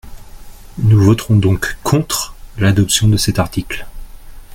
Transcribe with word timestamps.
Nous 0.79 0.99
voterons 0.99 1.35
donc 1.35 1.77
contre 1.83 2.33
l’adoption 2.57 3.07
de 3.07 3.17
cet 3.17 3.37
article. 3.37 3.85